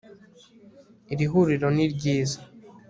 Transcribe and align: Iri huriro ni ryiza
Iri 1.13 1.25
huriro 1.31 1.67
ni 1.75 1.85
ryiza 1.93 2.39